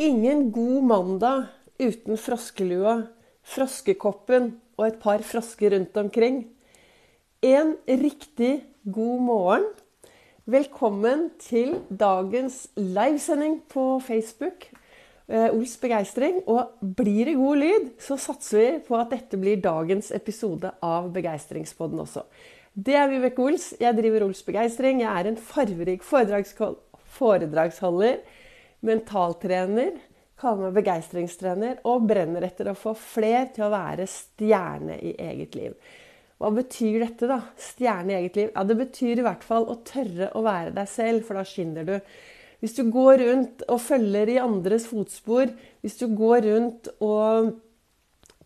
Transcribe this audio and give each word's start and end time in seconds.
Ingen 0.00 0.46
god 0.48 0.84
mandag 0.88 1.42
uten 1.76 2.16
froskelua, 2.16 3.02
froskekoppen 3.44 4.46
og 4.78 4.86
et 4.86 4.96
par 5.02 5.20
frosker 5.28 5.74
rundt 5.74 5.98
omkring. 6.00 6.38
En 7.44 7.74
riktig 7.84 8.64
god 8.88 9.20
morgen. 9.26 9.66
Velkommen 10.48 11.26
til 11.44 11.74
dagens 11.92 12.70
livesending 12.80 13.60
på 13.68 14.00
Facebook. 14.00 14.70
Eh, 15.28 15.52
Ols 15.52 15.76
begeistring. 15.76 16.40
Og 16.48 16.80
blir 16.80 17.28
det 17.28 17.36
god 17.36 17.60
lyd, 17.60 17.92
så 18.00 18.16
satser 18.16 18.58
vi 18.58 18.80
på 18.88 18.96
at 18.96 19.12
dette 19.12 19.36
blir 19.36 19.60
dagens 19.60 20.08
episode 20.16 20.72
av 20.80 21.12
Begeistringspodden 21.12 22.00
også. 22.08 22.24
Det 22.72 22.96
er 22.96 23.12
Vibeke 23.12 23.44
Ols. 23.44 23.74
Jeg 23.76 24.00
driver 24.00 24.30
Ols 24.30 24.40
Begeistring. 24.48 25.04
Jeg 25.04 25.12
er 25.12 25.28
en 25.28 25.36
farverik 25.36 26.00
foredragsholder 27.20 28.39
mentaltrener, 28.86 29.96
kaller 30.40 30.68
meg 30.68 30.78
begeistringstrener 30.78 31.82
og 31.88 32.06
brenner 32.08 32.46
etter 32.46 32.70
å 32.70 32.78
få 32.78 32.94
fler 32.96 33.50
til 33.54 33.66
å 33.66 33.72
være 33.74 34.06
stjerne 34.08 34.96
i 35.04 35.14
eget 35.20 35.56
liv. 35.58 35.74
Hva 36.40 36.48
betyr 36.56 37.02
dette, 37.02 37.28
da? 37.28 37.42
Stjerne 37.60 38.14
i 38.14 38.18
eget 38.22 38.38
liv? 38.38 38.52
Ja, 38.54 38.64
Det 38.64 38.76
betyr 38.78 39.20
i 39.20 39.26
hvert 39.26 39.44
fall 39.44 39.68
å 39.68 39.82
tørre 39.84 40.30
å 40.32 40.44
være 40.46 40.72
deg 40.72 40.88
selv, 40.88 41.26
for 41.26 41.36
da 41.36 41.44
skinner 41.44 41.84
du. 41.84 41.98
Hvis 42.60 42.76
du 42.76 42.86
går 42.92 43.20
rundt 43.20 43.64
og 43.68 43.80
følger 43.80 44.32
i 44.32 44.40
andres 44.40 44.86
fotspor, 44.88 45.52
hvis 45.84 46.00
du 46.00 46.06
går 46.16 46.44
rundt 46.48 46.88
og 47.04 47.52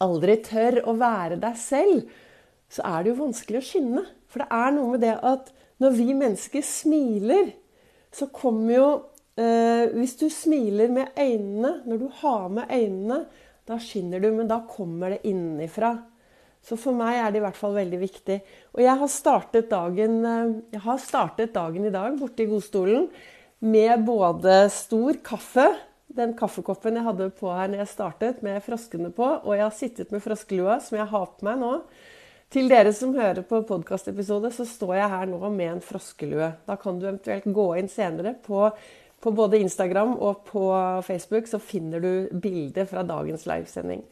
aldri 0.03 0.37
tør 0.43 0.81
å 0.91 0.95
være 0.99 1.39
deg 1.43 1.59
selv, 1.59 2.11
så 2.71 2.83
er 2.91 3.03
det 3.03 3.13
jo 3.13 3.23
vanskelig 3.23 3.61
å 3.61 3.67
skinne. 3.69 4.05
For 4.31 4.43
det 4.43 4.51
er 4.59 4.75
noe 4.75 4.95
med 4.95 5.05
det 5.07 5.15
at 5.23 5.51
når 5.83 5.99
vi 5.99 6.15
mennesker 6.15 6.67
smiler, 6.67 7.53
så 8.15 8.27
kommer 8.35 8.75
jo 8.75 8.89
Eh, 9.35 9.91
hvis 9.97 10.15
du 10.21 10.29
smiler 10.31 10.93
med 10.95 11.17
øynene, 11.19 11.81
når 11.89 11.99
du 11.99 12.09
har 12.21 12.49
med 12.49 12.71
øynene, 12.71 13.25
da 13.67 13.79
skinner 13.83 14.21
du, 14.23 14.29
men 14.33 14.51
da 14.51 14.61
kommer 14.69 15.15
det 15.15 15.25
innenfra. 15.27 15.97
Så 16.65 16.79
for 16.81 16.97
meg 16.97 17.19
er 17.19 17.33
det 17.33 17.41
i 17.41 17.45
hvert 17.45 17.59
fall 17.59 17.75
veldig 17.77 17.99
viktig. 18.01 18.39
Og 18.77 18.85
jeg 18.85 19.01
har 19.01 19.11
startet 19.13 19.71
dagen, 19.73 20.21
eh, 20.25 20.79
har 20.81 20.99
startet 21.03 21.55
dagen 21.55 21.85
i 21.85 21.93
dag 21.93 22.19
borte 22.19 22.45
i 22.45 22.49
godstolen 22.49 23.09
med 23.61 24.05
både 24.05 24.71
stor 24.71 25.19
kaffe, 25.25 25.67
den 26.15 26.35
kaffekoppen 26.39 26.95
jeg 26.95 27.05
hadde 27.05 27.31
på 27.35 27.51
her 27.51 27.69
når 27.69 27.83
jeg 27.83 27.91
startet, 27.91 28.43
med 28.43 28.63
froskene 28.63 29.11
på, 29.11 29.25
og 29.43 29.57
jeg 29.57 29.65
har 29.65 29.75
sittet 29.75 30.13
med 30.13 30.23
froskelua, 30.23 30.79
som 30.81 30.99
jeg 30.99 31.11
har 31.11 31.27
på 31.27 31.47
meg 31.49 31.59
nå. 31.59 31.73
Til 32.55 32.69
dere 32.71 32.93
som 32.95 33.17
hører 33.17 33.43
på 33.43 33.65
podkastepisode, 33.67 34.53
så 34.55 34.67
står 34.69 34.95
jeg 34.95 35.11
her 35.11 35.27
nå 35.27 35.41
med 35.51 35.73
en 35.73 35.81
froskelue. 35.83 36.53
Da 36.69 36.77
kan 36.79 37.01
du 37.01 37.09
eventuelt 37.09 37.49
gå 37.51 37.65
inn 37.81 37.89
senere 37.91 38.37
på 38.45 38.69
på 39.25 39.33
både 39.33 39.63
Instagram 39.65 40.19
og 40.21 40.45
på 40.51 40.69
Facebook 41.07 41.49
så 41.49 41.61
finner 41.63 42.03
du 42.05 42.41
bilder 42.43 42.89
fra 42.89 43.05
dagens 43.09 43.47
livesending. 43.49 44.03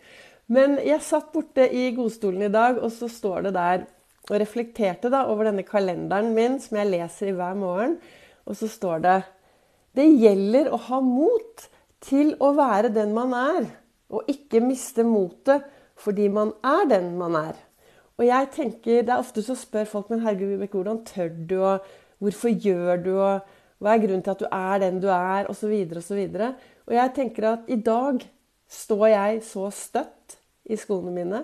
Men 0.53 0.79
jeg 0.83 1.05
satt 1.05 1.31
borte 1.35 1.67
i 1.69 1.91
godstolen 1.97 2.47
i 2.49 2.53
dag, 2.53 2.81
og 2.81 2.91
så 2.93 3.09
står 3.13 3.49
det 3.49 3.53
der 3.57 3.85
og 4.31 4.39
reflekterte 4.41 5.11
da 5.13 5.25
over 5.31 5.49
denne 5.49 5.65
kalenderen 5.67 6.33
min 6.37 6.59
som 6.63 6.79
jeg 6.79 6.91
leser 6.93 7.31
i 7.31 7.37
hver 7.37 7.57
morgen. 7.59 7.97
Og 8.47 8.57
så 8.59 8.69
står 8.71 9.05
det 9.05 9.19
Det 9.97 10.09
gjelder 10.09 10.73
å 10.73 10.81
ha 10.89 11.01
mot 11.05 11.67
til 12.03 12.35
å 12.41 12.53
være 12.57 12.91
den 12.95 13.13
man 13.15 13.35
er, 13.37 13.69
og 14.13 14.29
ikke 14.31 14.63
miste 14.65 15.05
motet 15.07 15.69
fordi 16.03 16.27
man 16.33 16.51
er 16.67 16.89
den 16.91 17.13
man 17.19 17.37
er. 17.39 17.59
Og 18.19 18.27
jeg 18.27 18.49
tenker, 18.55 19.03
Det 19.03 19.13
er 19.13 19.19
ofte 19.19 19.43
så 19.43 19.55
spør 19.55 19.85
folk 19.85 20.11
men 20.11 20.25
herregud, 20.25 20.67
hvordan 20.69 21.05
tør 21.05 21.29
du, 21.29 21.59
og 21.63 21.85
hvorfor 22.19 22.49
gjør 22.49 22.97
du, 23.03 23.13
og 23.21 23.41
hva 23.83 23.97
er 23.97 24.05
grunnen 24.05 24.23
til 24.23 24.35
at 24.35 24.43
du 24.43 24.47
er 24.47 24.83
den 24.85 25.01
du 25.03 25.09
er, 25.11 25.49
osv. 25.51 25.73
osv. 25.99 26.21
Og, 26.23 26.69
og 26.87 26.95
jeg 26.95 27.15
tenker 27.17 27.49
at 27.51 27.71
i 27.73 27.79
dag 27.83 28.23
står 28.73 29.07
jeg 29.11 29.43
så 29.47 29.67
støtt 29.75 30.39
i 30.71 30.79
skoene 30.79 31.13
mine. 31.15 31.43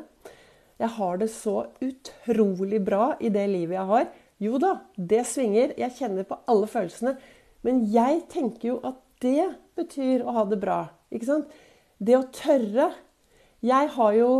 Jeg 0.79 0.95
har 0.95 1.19
det 1.19 1.31
så 1.35 1.65
utrolig 1.83 2.81
bra 2.87 3.17
i 3.19 3.31
det 3.35 3.49
livet 3.51 3.75
jeg 3.75 3.91
har. 3.91 4.07
Jo 4.39 4.61
da, 4.63 4.77
det 4.95 5.25
svinger. 5.27 5.75
Jeg 5.79 5.97
kjenner 5.99 6.29
på 6.29 6.39
alle 6.47 6.69
følelsene. 6.71 7.17
Men 7.67 7.83
jeg 7.91 8.23
tenker 8.31 8.71
jo 8.71 8.77
at 8.87 9.01
det 9.23 9.49
betyr 9.79 10.23
å 10.23 10.37
ha 10.37 10.45
det 10.47 10.61
bra. 10.63 10.85
Ikke 11.11 11.27
sant? 11.27 11.51
Det 11.99 12.15
å 12.15 12.29
tørre. 12.31 12.93
Jeg 13.67 13.91
har 13.97 14.15
jo 14.15 14.31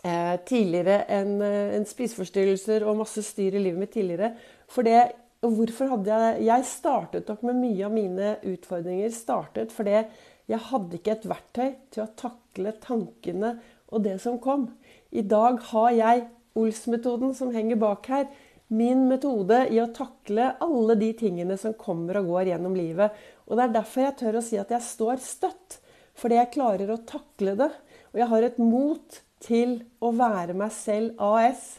eh, 0.00 0.40
tidligere 0.48 1.02
en, 1.12 1.36
eh, 1.44 1.76
en 1.76 1.84
spiseforstyrrelser 1.84 2.86
og 2.88 3.02
masse 3.02 3.20
styr 3.26 3.58
i 3.58 3.64
livet 3.66 3.82
mitt 3.82 3.92
tidligere. 3.92 4.32
For 4.72 4.86
det 4.86 5.02
og 5.46 5.54
hvorfor 5.58 5.92
hadde 5.94 6.10
jeg 6.10 6.46
Jeg 6.48 6.68
startet 6.68 7.30
opp 7.32 7.44
med 7.46 7.60
mye 7.60 7.86
av 7.86 7.94
mine 7.94 8.32
utfordringer 8.46 9.12
startet 9.14 9.74
fordi 9.74 10.00
jeg 10.46 10.62
hadde 10.68 10.98
ikke 10.98 11.14
et 11.16 11.26
verktøy 11.26 11.70
til 11.94 12.04
å 12.04 12.12
takle 12.18 12.72
tankene 12.82 13.56
og 13.90 14.02
det 14.04 14.16
som 14.22 14.36
kom. 14.42 14.68
I 15.10 15.24
dag 15.26 15.58
har 15.72 15.90
jeg 15.94 16.26
Ols-metoden 16.56 17.34
som 17.36 17.50
henger 17.52 17.78
bak 17.80 18.06
her. 18.08 18.28
Min 18.72 19.04
metode 19.10 19.58
i 19.70 19.80
å 19.82 19.90
takle 19.94 20.52
alle 20.62 20.96
de 20.98 21.10
tingene 21.18 21.58
som 21.60 21.74
kommer 21.78 22.20
og 22.20 22.30
går 22.30 22.52
gjennom 22.52 22.78
livet. 22.78 23.12
Og 23.46 23.58
Det 23.58 23.64
er 23.66 23.74
derfor 23.74 24.06
jeg 24.06 24.16
tør 24.22 24.38
å 24.38 24.44
si 24.46 24.58
at 24.58 24.72
jeg 24.72 24.86
står 24.86 25.20
støtt. 25.22 25.78
Fordi 26.16 26.38
jeg 26.38 26.52
klarer 26.54 26.94
å 26.94 27.02
takle 27.04 27.56
det. 27.58 27.68
Og 28.14 28.22
jeg 28.22 28.30
har 28.32 28.46
et 28.46 28.62
mot 28.62 29.20
til 29.44 29.76
å 30.00 30.14
være 30.16 30.56
meg 30.56 30.72
selv 30.72 31.20
AS. 31.20 31.76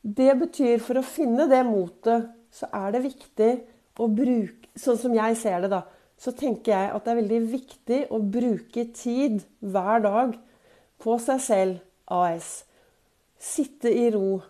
Det 0.00 0.32
betyr, 0.40 0.80
for 0.80 0.98
å 0.98 1.04
finne 1.04 1.48
det 1.50 1.60
motet, 1.68 2.30
så 2.54 2.68
er 2.74 2.94
det 2.94 3.04
viktig 3.06 3.52
å 3.98 4.08
bruke 4.10 4.54
Sånn 4.78 4.98
som 5.00 5.14
jeg 5.16 5.34
ser 5.40 5.64
det, 5.64 5.72
da, 5.72 5.80
så 6.22 6.30
tenker 6.38 6.70
jeg 6.70 6.90
at 6.94 7.02
det 7.02 7.10
er 7.10 7.18
veldig 7.18 7.38
viktig 7.50 7.96
å 8.14 8.20
bruke 8.22 8.84
tid 8.94 9.40
hver 9.58 10.04
dag 10.04 10.36
på 11.02 11.16
seg 11.22 11.40
selv 11.42 12.14
AS. 12.14 12.50
Sitte 13.38 13.90
i 13.90 14.08
ro. 14.14 14.40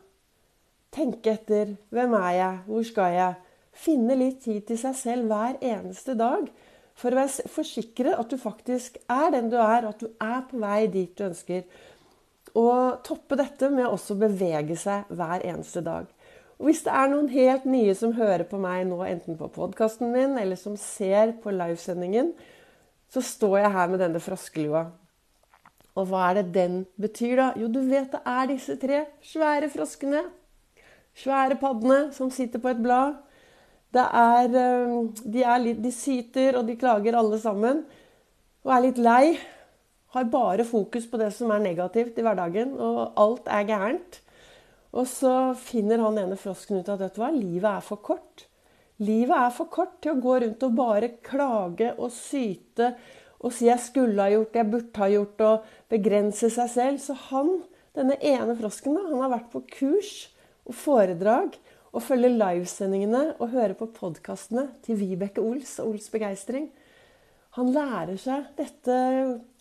Tenke 0.92 1.32
etter. 1.36 1.74
Hvem 1.92 2.16
er 2.18 2.32
jeg? 2.36 2.60
Hvor 2.68 2.86
skal 2.88 3.16
jeg? 3.16 3.38
Finne 3.78 4.16
litt 4.18 4.40
tid 4.44 4.64
til 4.68 4.80
seg 4.80 4.96
selv 5.00 5.32
hver 5.32 5.58
eneste 5.64 6.16
dag. 6.18 6.48
For 6.98 7.14
å 7.14 7.26
forsikre 7.52 8.16
at 8.18 8.32
du 8.32 8.40
faktisk 8.40 8.98
er 9.12 9.30
den 9.36 9.52
du 9.52 9.58
er, 9.60 9.86
at 9.86 10.00
du 10.02 10.08
er 10.18 10.40
på 10.48 10.58
vei 10.60 10.88
dit 10.90 11.12
du 11.16 11.28
ønsker. 11.28 11.64
Og 12.58 13.04
toppe 13.06 13.36
dette 13.38 13.68
med 13.70 13.86
å 13.86 14.18
bevege 14.18 14.76
seg 14.80 15.06
hver 15.14 15.44
eneste 15.46 15.84
dag. 15.84 16.08
Og 16.58 16.66
hvis 16.66 16.82
det 16.82 16.90
er 16.90 17.10
noen 17.10 17.28
helt 17.30 17.66
nye 17.70 17.94
som 17.94 18.16
hører 18.16 18.42
på 18.48 18.58
meg 18.58 18.82
nå, 18.88 18.98
enten 19.06 19.38
på 19.38 19.50
podkasten 19.54 20.10
min 20.10 20.34
eller 20.40 20.58
som 20.58 20.74
ser 20.78 21.36
på 21.42 21.54
livesendingen, 21.54 22.32
så 23.08 23.22
står 23.24 23.60
jeg 23.62 23.74
her 23.76 23.92
med 23.92 24.02
denne 24.02 24.22
froskelua. 24.22 24.88
Og 25.98 26.10
hva 26.10 26.28
er 26.28 26.40
det 26.40 26.50
den 26.54 26.82
betyr, 27.00 27.36
da? 27.38 27.46
Jo, 27.58 27.70
du 27.70 27.80
vet 27.86 28.10
det 28.12 28.20
er 28.26 28.50
disse 28.50 28.76
tre 28.78 29.04
svære 29.24 29.70
froskene. 29.72 30.24
Svære 31.18 31.58
paddene 31.58 32.12
som 32.14 32.30
sitter 32.30 32.62
på 32.62 32.70
et 32.70 32.82
blad. 32.82 33.16
Er, 33.94 34.50
eh, 34.52 34.98
de, 35.24 35.42
er 35.42 35.62
litt, 35.62 35.80
de 35.82 35.90
syter, 35.94 36.58
og 36.58 36.68
de 36.68 36.76
klager 36.78 37.16
alle 37.18 37.38
sammen. 37.42 37.82
Og 38.66 38.74
er 38.74 38.84
litt 38.84 39.00
lei. 39.02 39.38
Har 40.14 40.30
bare 40.30 40.66
fokus 40.66 41.08
på 41.08 41.18
det 41.20 41.32
som 41.34 41.50
er 41.54 41.64
negativt 41.64 42.18
i 42.18 42.24
hverdagen, 42.24 42.76
og 42.78 43.18
alt 43.18 43.50
er 43.50 43.66
gærent. 43.68 44.20
Og 44.96 45.04
så 45.08 45.32
finner 45.60 46.00
han 46.00 46.18
ene 46.20 46.38
frosken 46.40 46.80
ut 46.80 46.88
at 46.88 47.00
vet 47.02 47.16
du 47.16 47.22
hva, 47.22 47.30
livet 47.34 47.68
er 47.70 47.84
for 47.84 48.00
kort. 48.04 48.46
Livet 49.04 49.36
er 49.36 49.52
for 49.54 49.70
kort 49.70 49.98
til 50.02 50.14
å 50.14 50.22
gå 50.22 50.38
rundt 50.42 50.64
og 50.66 50.76
bare 50.78 51.12
klage 51.22 51.92
og 51.96 52.10
syte 52.14 52.94
og 53.38 53.52
si 53.52 53.66
'jeg 53.66 53.78
skulle 53.78 54.22
ha 54.22 54.30
gjort, 54.30 54.54
jeg 54.54 54.70
burde 54.70 54.98
ha 54.98 55.06
gjort', 55.06 55.40
og 55.40 55.64
begrense 55.88 56.50
seg 56.50 56.68
selv. 56.70 56.98
Så 56.98 57.14
han, 57.14 57.62
denne 57.94 58.16
ene 58.20 58.56
frosken, 58.56 58.94
da, 58.94 59.02
han 59.06 59.22
har 59.22 59.30
vært 59.38 59.52
på 59.52 59.62
kurs 59.78 60.28
og 60.66 60.74
foredrag 60.74 61.58
og 61.92 62.02
følger 62.02 62.34
livesendingene 62.34 63.36
og 63.38 63.52
hører 63.54 63.74
på 63.74 63.86
podkastene 63.94 64.68
til 64.82 64.98
Vibeke 64.98 65.40
Ols 65.40 65.78
og 65.78 65.94
Ols 65.94 66.10
Begeistring. 66.10 66.70
Han 67.56 67.72
lærer 67.72 68.16
seg 68.16 68.44
dette, 68.58 68.98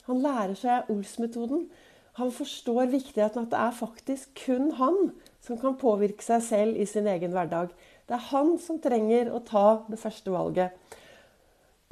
han 0.08 0.22
lærer 0.22 0.56
seg 0.56 0.90
Ols-metoden. 0.90 1.70
Han 2.18 2.32
forstår 2.34 2.90
viktigheten 2.92 3.46
at 3.46 3.52
det 3.54 3.60
er 3.62 3.76
faktisk 3.78 4.32
kun 4.46 4.72
han 4.80 5.12
som 5.46 5.60
kan 5.62 5.78
påvirke 5.80 6.26
seg 6.26 6.44
selv 6.44 6.80
i 6.82 6.86
sin 6.90 7.08
egen 7.08 7.34
hverdag. 7.36 7.72
Det 8.08 8.16
er 8.18 8.30
han 8.32 8.56
som 8.62 8.80
trenger 8.82 9.30
å 9.32 9.44
ta 9.46 9.84
det 9.88 10.00
første 10.02 10.34
valget. 10.34 10.74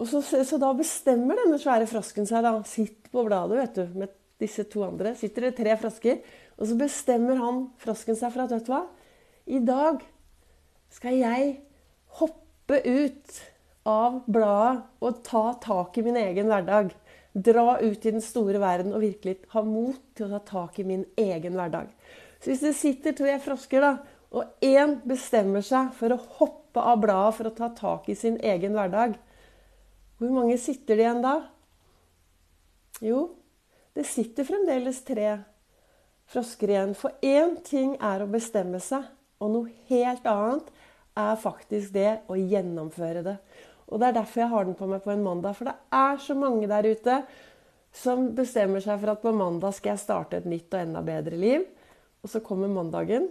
Og 0.02 0.10
så, 0.10 0.20
så 0.22 0.60
da 0.60 0.74
bestemmer 0.76 1.40
denne 1.40 1.60
svære 1.62 1.88
frosken 1.88 2.28
seg. 2.28 2.44
da, 2.44 2.58
Sitt 2.68 3.12
på 3.14 3.24
bladet 3.28 3.62
vet 3.62 3.78
du, 3.78 4.00
med 4.02 4.16
disse 4.42 4.66
to 4.72 4.84
andre. 4.88 5.14
Sitter 5.16 5.48
det 5.48 5.56
tre 5.60 5.78
frosker. 5.80 6.20
Og 6.58 6.68
så 6.70 6.78
bestemmer 6.80 7.40
han 7.40 7.66
frosken 7.80 8.18
seg 8.20 8.34
for 8.34 8.46
at 8.46 8.56
vet 8.56 8.68
du 8.68 8.74
hva, 8.74 8.84
i 9.46 9.62
dag 9.62 10.02
skal 10.96 11.20
jeg 11.20 11.52
hoppe 12.18 12.80
ut 12.82 13.42
av 13.86 14.24
bladet 14.26 14.86
og 15.06 15.20
ta 15.28 15.44
tak 15.62 16.00
i 16.00 16.06
min 16.06 16.18
egen 16.18 16.50
hverdag. 16.50 16.96
Dra 17.36 17.80
ut 17.82 18.06
i 18.06 18.14
den 18.16 18.24
store 18.24 18.62
verden 18.64 18.94
og 18.96 19.04
virkelig 19.04 19.42
ha 19.52 19.64
mot 19.66 20.00
til 20.16 20.30
å 20.30 20.38
ta 20.38 20.44
tak 20.48 20.80
i 20.80 20.88
min 20.88 21.04
egen 21.20 21.58
hverdag. 21.58 21.90
Så 22.40 22.52
hvis 22.52 22.64
det 22.64 22.76
sitter 22.80 23.16
tre 23.18 23.36
frosker, 23.44 23.84
da, 23.84 23.98
og 24.36 24.64
én 24.64 24.98
bestemmer 25.08 25.64
seg 25.64 25.92
for 25.98 26.16
å 26.16 26.22
hoppe 26.40 26.84
av 26.84 27.02
bladet 27.04 27.36
for 27.38 27.50
å 27.50 27.56
ta 27.56 27.70
tak 27.76 28.08
i 28.12 28.18
sin 28.20 28.38
egen 28.44 28.76
hverdag, 28.76 29.18
hvor 30.20 30.32
mange 30.32 30.56
sitter 30.62 30.96
det 30.96 31.04
igjen 31.04 31.24
da? 31.24 31.36
Jo, 33.04 33.26
det 33.96 34.08
sitter 34.08 34.48
fremdeles 34.48 35.02
tre 35.08 35.30
frosker 36.32 36.72
igjen. 36.72 36.96
For 36.96 37.16
én 37.24 37.58
ting 37.68 37.96
er 38.00 38.24
å 38.24 38.32
bestemme 38.32 38.80
seg, 38.84 39.04
og 39.44 39.52
noe 39.52 39.74
helt 39.92 40.28
annet 40.30 40.72
er 41.20 41.40
faktisk 41.40 41.96
det 41.96 42.12
å 42.32 42.38
gjennomføre 42.40 43.24
det. 43.26 43.38
Og 43.92 44.02
det 44.02 44.08
er 44.08 44.18
derfor 44.18 44.42
jeg 44.42 44.52
har 44.52 44.66
den 44.66 44.78
på 44.78 44.88
meg 44.90 45.04
på 45.04 45.14
en 45.14 45.26
mandag. 45.26 45.58
For 45.58 45.70
det 45.70 45.76
er 45.94 46.22
så 46.22 46.36
mange 46.38 46.70
der 46.70 46.88
ute 46.90 47.20
som 47.96 48.30
bestemmer 48.36 48.84
seg 48.84 49.00
for 49.02 49.14
at 49.14 49.24
på 49.24 49.34
mandag 49.36 49.76
skal 49.78 49.94
jeg 49.94 50.04
starte 50.04 50.40
et 50.42 50.48
nytt 50.50 50.74
og 50.74 50.82
enda 50.82 51.04
bedre 51.06 51.40
liv. 51.40 51.66
Og 52.26 52.32
så 52.32 52.42
kommer 52.44 52.72
mandagen, 52.72 53.28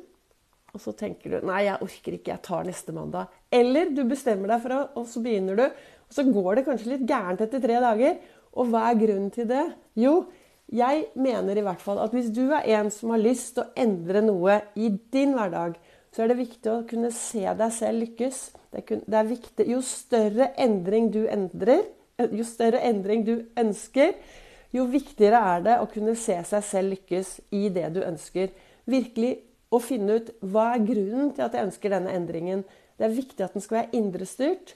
og 0.75 0.83
så 0.83 0.95
tenker 0.97 1.33
du 1.33 1.49
nei, 1.49 1.65
jeg 1.67 1.83
orker 1.83 2.17
ikke, 2.17 2.33
jeg 2.33 2.43
tar 2.47 2.65
neste 2.67 2.95
mandag. 2.95 3.35
Eller 3.55 3.91
du 3.95 4.05
bestemmer 4.11 4.51
deg 4.51 4.63
for 4.63 4.75
det, 4.75 4.81
og 4.99 5.11
så 5.11 5.23
begynner 5.23 5.59
du. 5.59 5.65
Og 6.09 6.17
så 6.17 6.25
går 6.27 6.51
det 6.59 6.65
kanskje 6.69 6.93
litt 6.95 7.05
gærent 7.09 7.43
etter 7.45 7.63
tre 7.63 7.81
dager. 7.83 8.17
Og 8.55 8.71
hva 8.71 8.89
er 8.89 8.99
grunnen 8.99 9.31
til 9.35 9.49
det? 9.51 9.65
Jo, 9.99 10.17
jeg 10.75 11.09
mener 11.19 11.59
i 11.59 11.65
hvert 11.67 11.83
fall 11.83 12.01
at 12.03 12.15
hvis 12.15 12.31
du 12.35 12.47
er 12.47 12.67
en 12.79 12.91
som 12.95 13.13
har 13.15 13.23
lyst 13.23 13.55
til 13.57 13.67
å 13.67 13.73
endre 13.85 14.23
noe 14.25 14.61
i 14.79 14.91
din 15.15 15.35
hverdag, 15.37 15.77
så 16.15 16.23
er 16.23 16.31
det 16.31 16.39
viktig 16.39 16.71
å 16.71 16.85
kunne 16.87 17.11
se 17.15 17.43
deg 17.43 17.73
selv 17.75 18.05
lykkes. 18.05 18.41
Det 18.71 18.83
er, 18.83 19.01
det 19.03 19.19
er 19.19 19.29
viktig, 19.29 19.67
Jo 19.71 19.81
større 19.83 20.53
endring 20.63 21.11
du 21.15 21.25
endrer, 21.27 21.83
eh, 22.19 22.31
jo 22.31 22.47
større 22.47 22.83
endring 22.87 23.25
du 23.27 23.35
ønsker, 23.59 24.15
jo 24.75 24.87
viktigere 24.91 25.41
er 25.55 25.67
det 25.67 25.75
å 25.81 25.91
kunne 25.91 26.15
se 26.19 26.37
seg 26.47 26.63
selv 26.67 26.95
lykkes 26.95 27.35
i 27.55 27.69
det 27.75 27.91
du 27.95 28.01
ønsker. 28.03 28.55
Virkelig 28.91 29.37
å 29.75 29.79
finne 29.83 30.19
ut 30.19 30.33
hva 30.43 30.73
er 30.75 30.87
grunnen 30.87 31.35
til 31.35 31.47
at 31.47 31.55
jeg 31.55 31.69
ønsker 31.69 31.95
denne 31.95 32.15
endringen. 32.15 32.65
Det 32.99 33.07
er 33.07 33.15
viktig 33.15 33.45
at 33.45 33.55
den 33.55 33.63
skal 33.63 33.81
være 33.81 33.99
indrestyrt, 33.99 34.75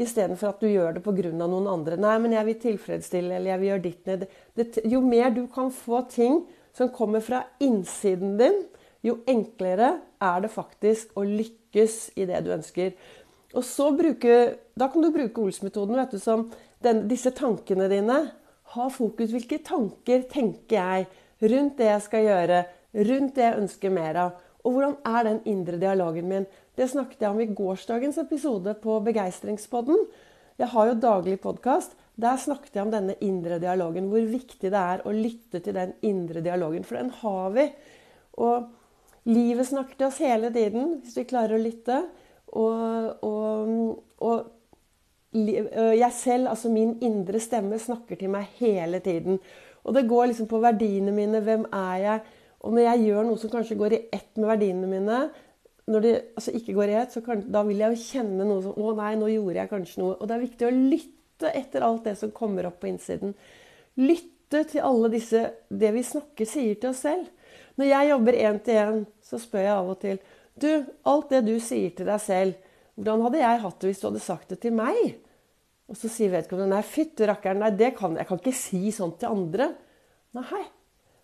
istedenfor 0.00 0.52
at 0.52 0.60
du 0.62 0.68
gjør 0.70 0.96
det 0.96 1.04
pga. 1.04 1.32
noen 1.32 1.68
andre. 1.68 1.96
Nei, 1.96 2.18
men 2.18 2.32
jeg 2.32 2.46
vil 2.46 2.60
tilfredsstille, 2.64 3.36
eller 3.36 3.52
jeg 3.52 3.60
vil 3.60 3.68
gjøre 3.68 3.84
ditt 3.84 4.06
ned. 4.06 4.28
Jo 4.84 5.00
mer 5.00 5.30
du 5.30 5.46
kan 5.46 5.70
få 5.70 6.04
ting 6.08 6.44
som 6.72 6.88
kommer 6.88 7.20
fra 7.20 7.44
innsiden 7.60 8.38
din, 8.38 8.62
jo 9.06 9.20
enklere 9.28 9.94
er 10.20 10.42
det 10.44 10.52
faktisk 10.52 11.16
å 11.16 11.24
lykkes 11.24 12.12
i 12.20 12.26
det 12.28 12.42
du 12.44 12.52
ønsker. 12.54 12.92
Og 13.56 13.64
så 13.66 13.90
bruke, 13.96 14.56
Da 14.78 14.88
kan 14.88 15.02
du 15.02 15.10
bruke 15.10 15.42
Ols-metoden 15.42 15.96
vet 15.96 16.12
du, 16.14 16.18
som 16.18 16.50
den, 16.82 17.08
disse 17.08 17.32
tankene 17.36 17.88
dine. 17.90 18.20
Ha 18.76 18.88
fokus. 18.88 19.32
Hvilke 19.34 19.58
tanker 19.64 20.22
tenker 20.30 20.76
jeg 20.76 21.50
rundt 21.50 21.76
det 21.78 21.88
jeg 21.90 22.04
skal 22.06 22.24
gjøre? 22.24 22.62
Rundt 22.94 23.34
det 23.34 23.44
jeg 23.44 23.58
ønsker 23.58 23.90
mer 23.90 24.16
av? 24.16 24.38
Og 24.64 24.76
hvordan 24.76 24.96
er 25.08 25.26
den 25.26 25.40
indre 25.48 25.80
dialogen 25.80 26.28
min? 26.28 26.46
Det 26.76 26.88
snakket 26.88 27.24
jeg 27.24 27.32
om 27.32 27.40
i 27.40 27.50
gårsdagens 27.50 28.20
episode 28.22 28.74
på 28.80 29.00
Begeistringspodden. 29.04 30.04
Jeg 30.60 30.68
har 30.68 30.90
jo 30.90 31.00
daglig 31.00 31.38
podkast. 31.40 31.96
Der 32.20 32.36
snakket 32.36 32.76
jeg 32.76 32.84
om 32.84 32.92
denne 32.92 33.16
indre 33.24 33.58
dialogen. 33.58 34.10
Hvor 34.12 34.24
viktig 34.28 34.70
det 34.70 34.80
er 34.80 35.02
å 35.04 35.14
lytte 35.16 35.62
til 35.64 35.74
den 35.76 35.96
indre 36.06 36.44
dialogen. 36.44 36.84
For 36.84 37.00
den 37.00 37.10
har 37.22 37.56
vi. 37.56 37.66
Og 38.44 38.68
Livet 39.28 39.68
snakker 39.68 39.98
til 39.98 40.08
oss 40.08 40.20
hele 40.22 40.48
tiden, 40.54 40.96
hvis 41.02 41.18
vi 41.20 41.28
klarer 41.28 41.58
å 41.58 41.62
lytte. 41.62 41.98
Og, 42.56 43.24
og, 43.26 43.98
og 44.24 44.48
jeg 45.32 46.12
selv, 46.16 46.48
altså 46.50 46.70
min 46.72 46.96
indre 47.04 47.40
stemme, 47.42 47.78
snakker 47.78 48.18
til 48.18 48.32
meg 48.32 48.48
hele 48.58 49.02
tiden. 49.04 49.38
Og 49.84 49.94
det 49.94 50.08
går 50.08 50.30
liksom 50.30 50.48
på 50.50 50.60
verdiene 50.62 51.12
mine. 51.14 51.42
Hvem 51.44 51.68
er 51.72 52.00
jeg? 52.04 52.24
Og 52.60 52.74
når 52.74 52.86
jeg 52.88 53.06
gjør 53.06 53.28
noe 53.28 53.40
som 53.40 53.52
kanskje 53.52 53.78
går 53.80 53.94
i 53.96 54.02
ett 54.12 54.36
med 54.36 54.50
verdiene 54.50 54.88
mine, 54.90 55.20
når 55.90 56.04
det 56.04 56.12
altså 56.38 56.52
ikke 56.54 56.74
går 56.76 56.90
i 56.92 56.98
ett, 57.00 57.14
så 57.14 57.22
kan, 57.24 57.40
da 57.50 57.62
vil 57.66 57.80
jeg 57.80 57.94
jo 57.94 58.02
kjenne 58.02 58.46
noe 58.46 58.62
som 58.62 58.76
Å 58.76 58.92
nei, 58.98 59.14
nå 59.18 59.30
gjorde 59.30 59.62
jeg 59.62 59.70
kanskje 59.70 60.02
noe. 60.02 60.18
Og 60.18 60.28
det 60.28 60.36
er 60.36 60.44
viktig 60.44 60.68
å 60.68 60.76
lytte 60.76 61.54
etter 61.56 61.86
alt 61.86 62.06
det 62.06 62.16
som 62.20 62.34
kommer 62.36 62.68
opp 62.68 62.80
på 62.82 62.90
innsiden. 62.90 63.34
Lytte 64.00 64.64
til 64.70 64.84
alle 64.84 65.10
disse 65.12 65.46
Det 65.70 65.92
vi 65.94 66.04
snakker, 66.06 66.48
sier 66.48 66.76
til 66.76 66.92
oss 66.92 67.04
selv. 67.06 67.30
Når 67.80 67.88
jeg 67.88 68.10
jobber 68.10 68.36
én 68.36 68.60
til 68.60 68.76
én, 68.76 68.98
så 69.24 69.38
spør 69.40 69.64
jeg 69.64 69.72
av 69.72 69.86
og 69.88 70.00
til 70.02 70.18
Du, 70.60 70.68
alt 71.08 71.30
det 71.32 71.38
du 71.46 71.54
sier 71.62 71.94
til 71.96 72.04
deg 72.04 72.20
selv, 72.20 72.56
hvordan 72.98 73.22
hadde 73.24 73.38
jeg 73.40 73.60
hatt 73.62 73.78
det 73.80 73.88
hvis 73.88 74.02
du 74.02 74.06
hadde 74.10 74.20
sagt 74.20 74.50
det 74.52 74.58
til 74.60 74.74
meg? 74.76 74.98
Og 75.88 75.96
så 75.96 76.10
sier 76.12 76.34
vedkommende 76.34 76.74
nei, 76.74 76.82
fytti 76.84 77.24
rakkeren, 77.24 77.62
nei, 77.64 77.70
det 77.72 77.94
kan 77.96 78.18
jeg 78.18 78.28
kan 78.28 78.42
ikke 78.42 78.52
si 78.58 78.90
sånt 78.92 79.16
til 79.22 79.32
andre. 79.32 79.70
Nei, 80.36 80.60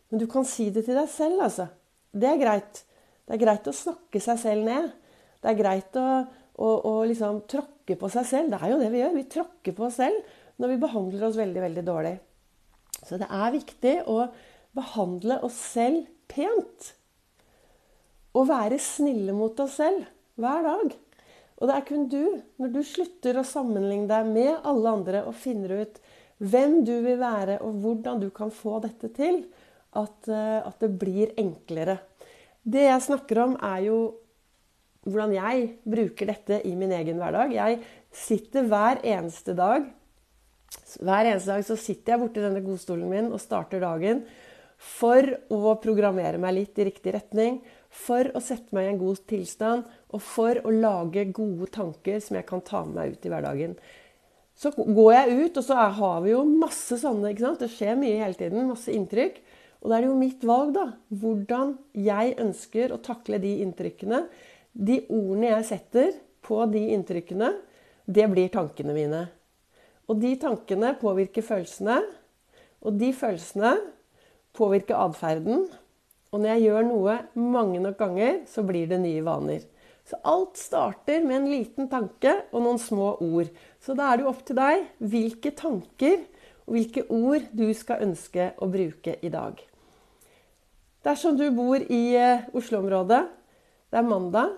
men 0.08 0.22
du 0.22 0.24
kan 0.30 0.48
si 0.48 0.70
det 0.72 0.86
til 0.86 0.96
deg 0.96 1.10
selv, 1.12 1.42
altså. 1.44 1.68
Det 2.16 2.30
er 2.30 2.40
greit. 2.40 2.80
Det 3.26 3.36
er 3.36 3.42
greit 3.42 3.68
å 3.68 3.76
snakke 3.76 4.22
seg 4.22 4.40
selv 4.40 4.64
ned. 4.64 4.88
Det 5.42 5.52
er 5.52 5.60
greit 5.60 6.00
å, 6.00 6.08
å, 6.56 6.72
å 6.88 6.94
liksom 7.10 7.44
tråkke 7.50 7.98
på 8.00 8.10
seg 8.16 8.26
selv. 8.32 8.54
Det 8.54 8.62
er 8.62 8.72
jo 8.72 8.80
det 8.80 8.90
vi 8.94 9.04
gjør. 9.04 9.14
Vi 9.18 9.28
tråkker 9.36 9.76
på 9.76 9.88
oss 9.90 10.00
selv 10.00 10.34
når 10.56 10.72
vi 10.72 10.82
behandler 10.86 11.28
oss 11.28 11.36
veldig, 11.36 11.62
veldig 11.68 11.84
dårlig. 11.84 12.16
Så 13.04 13.20
det 13.20 13.28
er 13.28 13.52
viktig 13.52 13.96
å 14.08 14.22
behandle 14.76 15.42
oss 15.44 15.58
selv 15.76 16.06
pent. 16.30 16.92
Å 18.36 18.44
være 18.48 18.78
snille 18.82 19.34
mot 19.36 19.56
oss 19.62 19.78
selv 19.80 20.04
hver 20.40 20.66
dag. 20.66 20.94
Og 21.56 21.70
det 21.70 21.76
er 21.76 21.86
kun 21.88 22.04
du, 22.12 22.22
når 22.60 22.74
du 22.74 22.82
slutter 22.84 23.40
å 23.40 23.46
sammenligne 23.48 24.10
deg 24.10 24.28
med 24.28 24.66
alle 24.68 24.92
andre 24.98 25.22
og 25.24 25.38
finner 25.40 25.78
ut 25.80 26.00
hvem 26.36 26.82
du 26.84 26.92
vil 27.00 27.16
være, 27.16 27.62
og 27.64 27.78
hvordan 27.80 28.20
du 28.20 28.28
kan 28.34 28.52
få 28.52 28.76
dette 28.84 29.08
til, 29.16 29.46
at, 29.96 30.28
eh, 30.28 30.60
at 30.60 30.82
det 30.82 30.90
blir 31.00 31.32
enklere. 31.40 31.96
Det 32.60 32.84
jeg 32.84 33.06
snakker 33.06 33.40
om, 33.40 33.54
er 33.56 33.86
jo 33.86 34.00
hvordan 35.06 35.32
jeg 35.32 35.68
bruker 35.86 36.28
dette 36.28 36.60
i 36.68 36.74
min 36.76 36.92
egen 36.92 37.16
hverdag. 37.22 37.54
Jeg 37.56 37.80
sitter 38.12 38.68
hver 38.68 39.00
eneste 39.06 39.54
dag 39.56 39.86
hver 41.00 41.28
eneste 41.28 41.52
dag 41.52 41.64
så 41.66 41.76
sitter 41.78 42.14
jeg 42.14 42.22
borti 42.22 42.42
denne 42.42 42.62
godstolen 42.64 43.08
min 43.10 43.32
og 43.34 43.42
starter 43.42 43.82
dagen 43.82 44.22
for 44.76 45.24
å 45.52 45.74
programmere 45.80 46.40
meg 46.40 46.54
litt 46.58 46.78
i 46.78 46.86
riktig 46.90 47.14
retning, 47.16 47.60
for 47.88 48.28
å 48.36 48.42
sette 48.44 48.76
meg 48.76 48.86
i 48.86 48.90
en 48.92 49.00
god 49.00 49.22
tilstand, 49.28 49.86
og 50.12 50.22
for 50.22 50.60
å 50.62 50.72
lage 50.74 51.24
gode 51.34 51.70
tanker 51.72 52.20
som 52.20 52.36
jeg 52.36 52.46
kan 52.48 52.64
ta 52.64 52.82
med 52.84 52.98
meg 52.98 53.14
ut 53.14 53.24
i 53.26 53.32
hverdagen. 53.32 53.78
Så 54.56 54.72
går 54.72 55.12
jeg 55.12 55.36
ut, 55.36 55.58
og 55.60 55.64
så 55.64 55.86
har 55.98 56.20
vi 56.24 56.32
jo 56.32 56.42
masse 56.48 56.96
sånne 57.00 57.32
ikke 57.32 57.44
sant? 57.44 57.60
Det 57.60 57.72
skjer 57.72 57.96
mye 58.00 58.20
hele 58.22 58.38
tiden. 58.38 58.70
Masse 58.70 58.92
inntrykk. 58.92 59.42
Og 59.82 59.90
da 59.90 59.98
er 59.98 60.04
det 60.04 60.08
jo 60.08 60.20
mitt 60.20 60.44
valg, 60.48 60.72
da. 60.76 60.86
Hvordan 61.12 61.74
jeg 61.92 62.36
ønsker 62.40 62.94
å 62.94 63.02
takle 63.04 63.40
de 63.42 63.52
inntrykkene. 63.66 64.22
De 64.72 65.02
ordene 65.12 65.50
jeg 65.50 65.66
setter 65.68 66.14
på 66.46 66.62
de 66.72 66.86
inntrykkene, 66.94 67.50
det 68.06 68.26
blir 68.32 68.48
tankene 68.54 68.94
mine. 68.96 69.26
Og 70.08 70.20
de 70.22 70.32
tankene 70.40 70.94
påvirker 71.00 71.44
følelsene. 71.44 71.98
Og 72.86 72.96
de 72.96 73.12
følelsene 73.16 73.74
påvirke 74.56 74.96
atferden. 74.96 75.66
Og 76.32 76.42
når 76.42 76.56
jeg 76.56 76.66
gjør 76.66 76.88
noe 76.88 77.16
mange 77.38 77.80
nok 77.82 77.98
ganger, 78.00 78.42
så 78.50 78.64
blir 78.66 78.88
det 78.90 79.00
nye 79.02 79.24
vaner. 79.24 79.62
Så 80.06 80.18
alt 80.22 80.58
starter 80.58 81.24
med 81.26 81.40
en 81.40 81.48
liten 81.50 81.88
tanke 81.90 82.32
og 82.52 82.62
noen 82.62 82.78
små 82.78 83.14
ord. 83.24 83.48
Så 83.82 83.96
da 83.98 84.10
er 84.10 84.18
det 84.18 84.26
jo 84.26 84.32
opp 84.32 84.44
til 84.46 84.58
deg 84.58 84.84
hvilke 85.02 85.54
tanker 85.58 86.20
og 86.66 86.76
hvilke 86.76 87.06
ord 87.14 87.48
du 87.54 87.66
skal 87.74 88.04
ønske 88.06 88.52
å 88.62 88.68
bruke 88.70 89.16
i 89.22 89.32
dag. 89.32 89.58
Dersom 91.06 91.38
du 91.38 91.46
bor 91.54 91.78
i 91.78 92.02
eh, 92.18 92.46
Oslo-området, 92.54 93.22
det 93.90 93.98
er 93.98 94.06
mandag, 94.06 94.54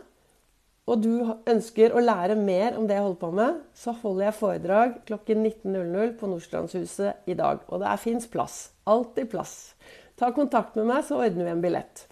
og 0.88 1.02
du 1.04 1.12
ønsker 1.48 1.92
å 1.92 2.00
lære 2.00 2.34
mer 2.40 2.78
om 2.78 2.86
det 2.88 2.96
jeg 2.96 3.04
holder 3.04 3.20
på 3.20 3.28
med, 3.36 3.56
så 3.76 3.92
holder 4.00 4.28
jeg 4.28 4.36
foredrag 4.38 4.94
klokken 5.08 5.42
19.00 5.44 6.14
på 6.16 6.30
Nordstrandshuset 6.30 7.28
i 7.28 7.36
dag. 7.36 7.60
Og 7.68 7.82
det 7.82 7.96
fins 8.00 8.28
plass. 8.30 8.56
Alltid 8.88 9.28
plass. 9.28 9.54
Ta 10.16 10.30
kontakt 10.32 10.78
med 10.78 10.88
meg, 10.88 11.04
så 11.04 11.20
ordner 11.20 11.44
vi 11.44 11.52
en 11.52 11.64
billett. 11.64 12.06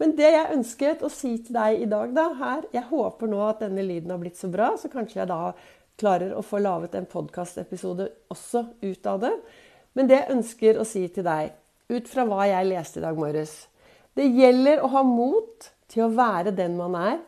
Men 0.00 0.14
det 0.18 0.30
jeg 0.32 0.54
ønsket 0.56 1.04
å 1.04 1.10
si 1.12 1.34
til 1.44 1.58
deg 1.58 1.84
i 1.84 1.90
dag, 1.90 2.14
da, 2.16 2.24
her 2.38 2.64
Jeg 2.72 2.88
håper 2.88 3.28
nå 3.30 3.42
at 3.46 3.60
denne 3.62 3.84
lyden 3.84 4.10
har 4.10 4.22
blitt 4.22 4.40
så 4.40 4.48
bra, 4.50 4.72
så 4.80 4.88
kanskje 4.90 5.20
jeg 5.20 5.30
da 5.30 5.52
klarer 6.00 6.32
å 6.34 6.42
få 6.42 6.58
laget 6.62 6.96
en 6.96 7.06
podkastepisode 7.06 8.08
også 8.32 8.64
ut 8.80 9.06
av 9.06 9.20
det. 9.22 9.34
Men 9.92 10.08
det 10.08 10.22
jeg 10.22 10.38
ønsker 10.38 10.80
å 10.80 10.88
si 10.88 11.04
til 11.12 11.26
deg, 11.28 11.52
ut 11.92 12.08
fra 12.08 12.24
hva 12.26 12.48
jeg 12.48 12.70
leste 12.70 13.02
i 13.02 13.04
dag 13.04 13.18
morges 13.18 13.66
Det 14.16 14.24
gjelder 14.24 14.80
å 14.80 14.88
ha 14.94 15.02
mot 15.04 15.68
til 15.92 16.06
å 16.06 16.12
være 16.16 16.54
den 16.56 16.78
man 16.78 16.96
er, 16.96 17.20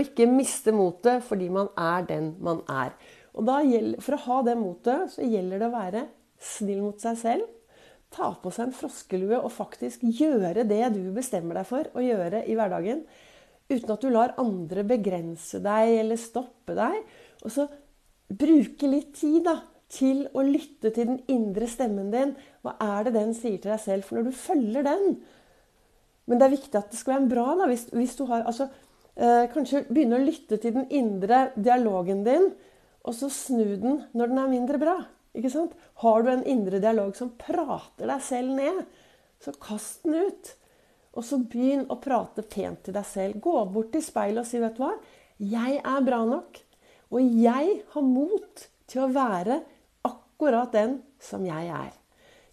og 0.00 0.08
ikke 0.08 0.28
miste 0.30 0.72
motet 0.72 1.22
fordi 1.26 1.50
man 1.52 1.68
er 1.76 2.08
den 2.08 2.32
man 2.40 2.64
er. 2.72 2.96
Og 3.36 3.46
gjelder, 3.46 4.00
For 4.02 4.16
å 4.16 4.24
ha 4.26 4.42
det 4.48 4.58
motet 4.58 5.12
så 5.12 5.22
gjelder 5.22 5.60
det 5.60 5.68
å 5.68 5.76
være 5.76 6.06
snill 6.40 6.80
mot 6.82 7.00
seg 7.00 7.18
selv 7.20 7.56
ta 8.10 8.30
på 8.42 8.50
seg 8.52 8.68
en 8.68 8.74
froskelue 8.76 9.38
og 9.38 9.52
faktisk 9.54 10.02
gjøre 10.18 10.66
det 10.68 10.82
du 10.96 11.02
bestemmer 11.14 11.60
deg 11.60 11.68
for 11.68 11.90
å 11.94 12.04
gjøre 12.04 12.44
i 12.50 12.56
hverdagen. 12.58 13.04
Uten 13.70 13.92
at 13.94 14.02
du 14.02 14.10
lar 14.10 14.34
andre 14.42 14.84
begrense 14.86 15.60
deg 15.62 15.94
eller 16.00 16.18
stoppe 16.18 16.74
deg. 16.78 16.96
Og 17.46 17.54
så 17.54 17.68
bruke 18.30 18.90
litt 18.90 19.14
tid 19.20 19.44
da, 19.46 19.60
til 19.90 20.26
å 20.38 20.42
lytte 20.46 20.92
til 20.94 21.08
den 21.08 21.22
indre 21.30 21.66
stemmen 21.70 22.10
din. 22.12 22.34
Hva 22.62 22.76
er 22.82 23.06
det 23.06 23.14
den 23.16 23.32
sier 23.34 23.58
til 23.58 23.72
deg 23.72 23.82
selv? 23.82 24.06
For 24.06 24.18
når 24.18 24.30
du 24.30 24.38
følger 24.38 24.86
den 24.86 25.20
Men 26.30 26.38
det 26.38 26.46
er 26.46 26.52
viktig 26.52 26.78
at 26.78 26.92
det 26.92 26.98
skal 27.00 27.14
være 27.14 27.22
en 27.24 27.30
bra 27.30 27.44
da, 27.58 27.66
hvis, 27.66 27.88
hvis 27.90 28.12
du 28.14 28.20
har 28.28 28.44
altså, 28.46 28.68
Kanskje 29.16 29.84
begynne 29.88 30.20
å 30.20 30.24
lytte 30.24 30.56
til 30.60 30.74
den 30.76 30.86
indre 30.94 31.50
dialogen 31.56 32.22
din, 32.24 32.50
og 33.04 33.16
så 33.16 33.30
snu 33.32 33.76
den 33.80 34.02
når 34.16 34.30
den 34.30 34.40
er 34.42 34.52
mindre 34.52 34.80
bra. 34.80 34.96
Ikke 35.36 35.50
sant? 35.52 35.74
Har 36.02 36.22
du 36.22 36.30
en 36.32 36.46
indre 36.48 36.80
dialog 36.82 37.12
som 37.18 37.32
prater 37.38 38.08
deg 38.10 38.22
selv 38.24 38.54
ned, 38.56 38.80
så 39.40 39.54
kast 39.60 40.04
den 40.06 40.26
ut. 40.26 40.54
Og 41.16 41.26
så 41.26 41.40
begynn 41.42 41.86
å 41.90 41.98
prate 42.02 42.44
pent 42.46 42.84
til 42.86 42.94
deg 42.94 43.06
selv. 43.08 43.40
Gå 43.42 43.54
bort 43.72 43.90
til 43.94 44.04
speilet 44.04 44.44
og 44.44 44.46
si, 44.46 44.60
'Vet 44.60 44.76
du 44.76 44.84
hva? 44.84 44.94
Jeg 45.38 45.80
er 45.82 46.06
bra 46.06 46.24
nok.' 46.24 46.62
Og 47.10 47.20
jeg 47.20 47.82
har 47.90 48.02
mot 48.02 48.68
til 48.86 49.02
å 49.02 49.10
være 49.10 49.62
akkurat 50.06 50.70
den 50.72 51.02
som 51.18 51.44
jeg 51.44 51.66
er. 51.66 51.90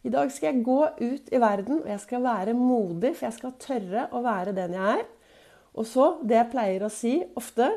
I 0.03 0.09
dag 0.09 0.31
skal 0.31 0.53
jeg 0.53 0.63
gå 0.65 0.81
ut 0.97 1.29
i 1.31 1.41
verden, 1.41 1.83
og 1.83 1.87
jeg 1.87 1.99
skal 1.99 2.23
være 2.23 2.53
modig, 2.57 3.15
for 3.15 3.27
jeg 3.27 3.37
skal 3.37 3.53
tørre 3.59 4.07
å 4.11 4.23
være 4.25 4.55
den 4.55 4.73
jeg 4.73 4.99
er. 4.99 5.05
Og 5.77 5.85
så, 5.85 6.07
det 6.25 6.39
jeg 6.39 6.51
pleier 6.53 6.85
å 6.85 6.93
si 6.93 7.19
ofte 7.37 7.69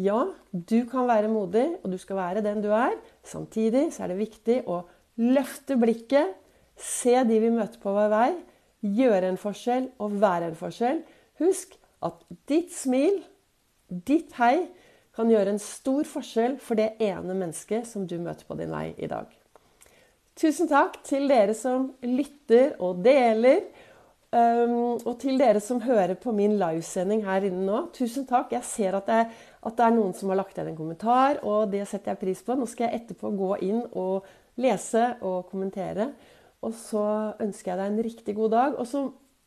Ja, 0.00 0.24
du 0.50 0.80
kan 0.90 1.06
være 1.06 1.30
modig, 1.30 1.68
og 1.82 1.92
du 1.92 1.98
skal 2.02 2.18
være 2.18 2.42
den 2.42 2.62
du 2.64 2.72
er. 2.74 2.96
Samtidig 3.22 3.92
så 3.94 4.04
er 4.04 4.10
det 4.10 4.22
viktig 4.22 4.56
å 4.66 4.80
løfte 5.22 5.76
blikket, 5.78 6.32
se 6.74 7.20
de 7.28 7.38
vi 7.38 7.52
møter 7.54 7.78
på 7.78 7.92
vår 7.94 8.10
vei, 8.10 8.30
gjøre 8.82 9.30
en 9.30 9.38
forskjell 9.38 9.86
og 10.02 10.16
være 10.18 10.50
en 10.50 10.58
forskjell. 10.58 11.04
Husk 11.38 11.76
at 12.04 12.26
ditt 12.50 12.74
smil, 12.74 13.22
ditt 13.86 14.34
hei, 14.40 14.66
kan 15.14 15.30
gjøre 15.30 15.54
en 15.54 15.62
stor 15.62 16.02
forskjell 16.10 16.58
for 16.58 16.78
det 16.78 16.96
ene 17.02 17.36
mennesket 17.38 17.86
som 17.86 18.06
du 18.10 18.16
møter 18.18 18.46
på 18.48 18.58
din 18.58 18.74
vei 18.74 18.88
i 18.98 19.06
dag. 19.10 19.30
Tusen 20.34 20.66
takk 20.66 20.98
til 21.06 21.28
dere 21.30 21.54
som 21.54 21.92
lytter 22.02 22.74
og 22.82 23.04
deler. 23.04 23.62
Um, 24.34 24.96
og 25.06 25.12
til 25.22 25.36
dere 25.38 25.60
som 25.62 25.78
hører 25.84 26.16
på 26.18 26.32
min 26.34 26.56
livesending 26.58 27.20
her 27.22 27.44
inne 27.46 27.62
nå, 27.68 27.80
tusen 27.94 28.24
takk. 28.26 28.50
Jeg 28.56 28.66
ser 28.66 28.96
at 28.98 29.06
det, 29.06 29.18
at 29.62 29.76
det 29.78 29.84
er 29.86 29.94
noen 29.94 30.14
som 30.18 30.32
har 30.32 30.40
lagt 30.40 30.56
igjen 30.58 30.72
en 30.72 30.78
kommentar, 30.78 31.38
og 31.46 31.68
det 31.70 31.84
setter 31.86 32.12
jeg 32.12 32.22
pris 32.24 32.42
på. 32.42 32.56
Nå 32.58 32.66
skal 32.70 32.88
jeg 32.88 33.02
etterpå 33.02 33.30
gå 33.38 33.52
inn 33.68 33.84
og 33.92 34.26
lese 34.58 35.12
og 35.22 35.46
kommentere. 35.52 36.08
Og 36.64 36.74
så 36.74 37.04
ønsker 37.44 37.72
jeg 37.72 37.80
deg 37.80 37.92
en 37.92 38.02
riktig 38.08 38.34
god 38.34 38.54
dag. 38.56 38.80
Og 38.80 38.90
så 38.90 39.04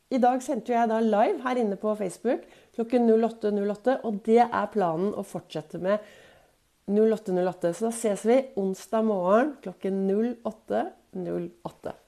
i 0.08 0.22
dag 0.22 0.40
sendte 0.40 0.72
jeg 0.72 0.88
da 0.88 1.02
live 1.04 1.42
her 1.44 1.60
inne 1.60 1.76
på 1.76 1.92
Facebook 1.98 2.48
klokken 2.78 3.10
08.08, 3.10 3.52
08, 3.60 4.00
og 4.08 4.22
det 4.24 4.40
er 4.46 4.72
planen 4.72 5.12
å 5.12 5.26
fortsette 5.26 5.82
med 5.84 6.00
08.08. 6.88 7.36
08. 7.44 7.74
Så 7.76 7.90
da 7.90 7.92
ses 7.92 8.24
vi 8.24 8.40
onsdag 8.56 9.04
morgen 9.04 9.56
klokken 9.60 10.06
08.08. 10.08 10.86
08. 11.12 11.98